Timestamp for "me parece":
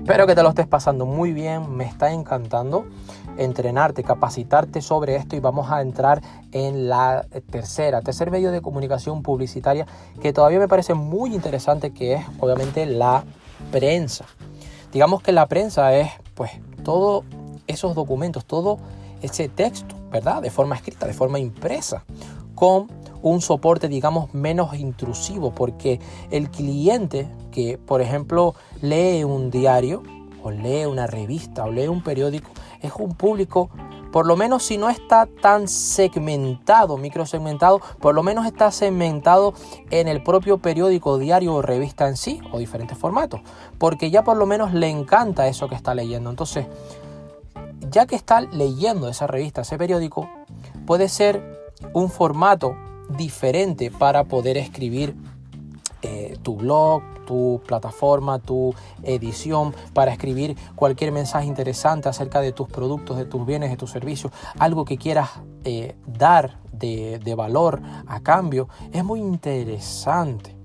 10.58-10.94